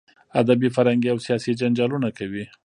[0.41, 2.45] ادبي، فرهنګي او سیاسي جنجالونه کوي.